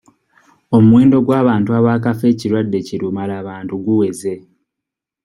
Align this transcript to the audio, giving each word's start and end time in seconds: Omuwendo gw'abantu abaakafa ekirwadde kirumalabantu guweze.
Omuwendo 0.77 1.17
gw'abantu 1.25 1.69
abaakafa 1.79 2.25
ekirwadde 2.33 2.79
kirumalabantu 2.87 3.73
guweze. 3.85 4.33